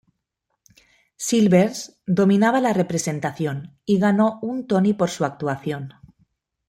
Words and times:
Silvers 1.15 1.95
dominaba 2.07 2.59
la 2.59 2.73
representación, 2.73 3.77
y 3.85 3.99
ganó 3.99 4.39
un 4.41 4.65
Tony 4.65 4.93
por 4.95 5.11
su 5.11 5.25
actuación. 5.25 5.93